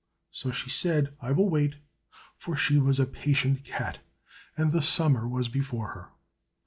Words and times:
So 0.31 0.49
she 0.49 0.67
said, 0.71 1.13
"I 1.21 1.31
will 1.31 1.47
wait!" 1.47 1.75
for 2.35 2.55
she 2.55 2.79
was 2.79 2.99
a 2.99 3.05
patient 3.05 3.63
cat, 3.63 3.99
and 4.57 4.71
the 4.71 4.81
summer 4.81 5.27
was 5.27 5.47
before 5.47 5.89
her. 5.89 6.09